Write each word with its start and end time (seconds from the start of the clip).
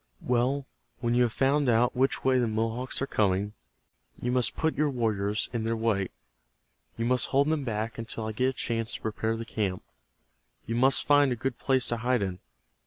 Well, 0.23 0.65
when 0.99 1.13
you 1.13 1.21
have 1.21 1.31
found 1.31 1.69
out 1.69 1.95
which 1.95 2.23
way 2.23 2.39
the 2.39 2.47
Mohawks 2.47 3.03
are 3.03 3.05
coming 3.05 3.53
you 4.15 4.31
must 4.31 4.55
put 4.57 4.75
your 4.75 4.89
warriors 4.89 5.47
in 5.53 5.63
their 5.63 5.77
way. 5.77 6.09
You 6.97 7.05
must 7.05 7.27
hold 7.27 7.49
them 7.49 7.63
back 7.63 7.99
until 7.99 8.25
I 8.25 8.31
get 8.31 8.49
a 8.49 8.53
chance 8.53 8.95
to 8.95 9.01
prepare 9.01 9.37
the 9.37 9.45
camp. 9.45 9.83
You 10.65 10.73
must 10.73 11.05
find 11.05 11.31
a 11.31 11.35
good 11.35 11.59
place 11.59 11.87
to 11.89 11.97
hide 11.97 12.23
in. 12.23 12.39